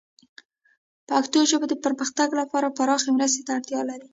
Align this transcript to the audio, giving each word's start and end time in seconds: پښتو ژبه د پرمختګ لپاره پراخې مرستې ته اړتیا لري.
پښتو 1.09 1.39
ژبه 1.49 1.65
د 1.69 1.73
پرمختګ 1.83 2.29
لپاره 2.39 2.73
پراخې 2.77 3.09
مرستې 3.17 3.41
ته 3.45 3.51
اړتیا 3.57 3.81
لري. 3.89 4.07